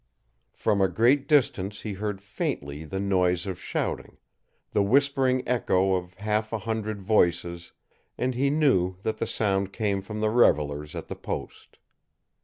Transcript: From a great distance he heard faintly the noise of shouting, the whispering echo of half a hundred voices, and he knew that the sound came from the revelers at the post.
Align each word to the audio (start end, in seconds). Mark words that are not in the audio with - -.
From 0.55 0.81
a 0.81 0.87
great 0.89 1.27
distance 1.27 1.81
he 1.81 1.93
heard 1.93 2.23
faintly 2.23 2.85
the 2.85 2.99
noise 2.99 3.45
of 3.45 3.61
shouting, 3.61 4.17
the 4.71 4.81
whispering 4.81 5.47
echo 5.47 5.93
of 5.93 6.15
half 6.15 6.51
a 6.51 6.57
hundred 6.57 7.03
voices, 7.03 7.71
and 8.17 8.33
he 8.33 8.49
knew 8.49 8.95
that 9.03 9.17
the 9.17 9.27
sound 9.27 9.71
came 9.71 10.01
from 10.01 10.19
the 10.19 10.31
revelers 10.31 10.95
at 10.95 11.07
the 11.07 11.15
post. 11.15 11.77